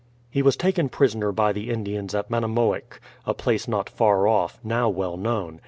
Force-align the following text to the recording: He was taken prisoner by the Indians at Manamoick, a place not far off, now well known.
He 0.31 0.41
was 0.41 0.57
taken 0.57 0.89
prisoner 0.89 1.31
by 1.31 1.53
the 1.53 1.69
Indians 1.69 2.15
at 2.15 2.27
Manamoick, 2.31 2.99
a 3.23 3.35
place 3.35 3.67
not 3.67 3.87
far 3.87 4.27
off, 4.27 4.59
now 4.63 4.89
well 4.89 5.15
known. 5.15 5.59